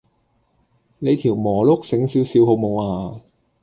[0.97, 3.21] 你條磨碌醒少少好無呀